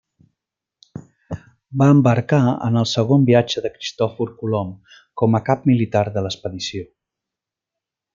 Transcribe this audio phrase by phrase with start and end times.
[1.81, 4.73] Va embarcar en el segon viatge de Cristòfor Colom
[5.23, 6.89] com a cap militar de l'expedició.